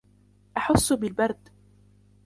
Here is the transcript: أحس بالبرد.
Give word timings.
أحس 0.57 0.93
بالبرد. 0.93 1.49